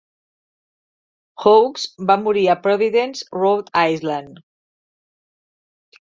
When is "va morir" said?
2.11-2.45